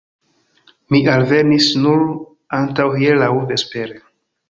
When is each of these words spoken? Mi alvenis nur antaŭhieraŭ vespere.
Mi 0.95 1.01
alvenis 1.17 1.69
nur 1.83 2.03
antaŭhieraŭ 2.63 3.33
vespere. 3.55 4.05